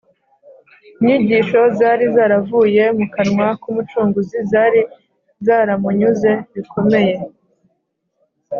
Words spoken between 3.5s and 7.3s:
k’Umucunguzi zari zaramunyuze bikomeye